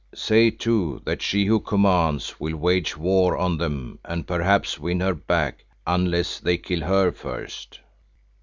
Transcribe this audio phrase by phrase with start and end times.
[0.15, 5.13] Say too that She who commands will wage war on them and perhaps win her
[5.13, 7.79] back, unless they kill her first."